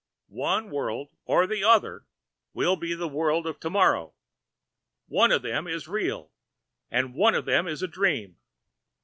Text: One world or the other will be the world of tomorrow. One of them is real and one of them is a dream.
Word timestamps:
One 0.29 0.71
world 0.71 1.11
or 1.25 1.45
the 1.45 1.63
other 1.63 2.07
will 2.55 2.75
be 2.75 2.95
the 2.95 3.07
world 3.07 3.45
of 3.45 3.59
tomorrow. 3.59 4.15
One 5.05 5.31
of 5.31 5.43
them 5.43 5.67
is 5.67 5.87
real 5.87 6.31
and 6.89 7.13
one 7.13 7.35
of 7.35 7.45
them 7.45 7.67
is 7.67 7.83
a 7.83 7.87
dream. 7.87 8.39